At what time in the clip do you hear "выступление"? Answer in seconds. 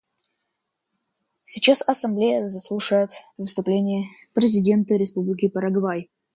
3.37-4.05